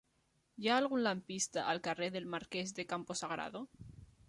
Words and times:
Hi 0.61 0.69
ha 0.71 0.77
algun 0.83 1.03
lampista 1.07 1.67
al 1.75 1.81
carrer 1.89 2.09
del 2.17 2.27
Marquès 2.37 2.75
de 2.81 2.89
Campo 2.95 3.17
Sagrado? 3.23 3.63